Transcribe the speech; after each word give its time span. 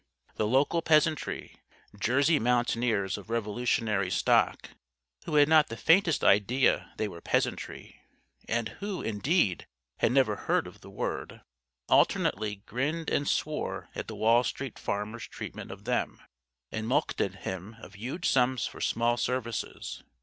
The 0.33 0.47
local 0.47 0.81
peasantry 0.81 1.59
Jersey 1.99 2.39
mountaineers 2.39 3.19
of 3.19 3.29
Revolutionary 3.29 4.09
stock, 4.09 4.71
who 5.25 5.35
had 5.35 5.47
not 5.47 5.67
the 5.67 5.77
faintest 5.77 6.23
idea 6.23 6.91
they 6.97 7.07
were 7.07 7.21
"peasantry" 7.21 8.01
and 8.49 8.69
who, 8.79 9.03
indeed, 9.03 9.67
had 9.99 10.11
never 10.11 10.35
heard 10.37 10.65
of 10.65 10.81
the 10.81 10.89
word 10.89 11.41
alternately 11.87 12.63
grinned 12.65 13.11
and 13.11 13.27
swore 13.27 13.89
at 13.93 14.07
the 14.07 14.15
Wall 14.15 14.43
Street 14.43 14.79
Farmer's 14.79 15.27
treatment 15.27 15.69
of 15.69 15.83
them, 15.83 16.19
and 16.71 16.87
mulcted 16.87 17.35
him 17.41 17.75
of 17.79 17.93
huge 17.93 18.27
sums 18.27 18.65
for 18.65 18.81
small 18.81 19.17
services. 19.17 20.01